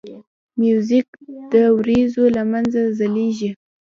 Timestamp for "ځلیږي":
2.97-3.51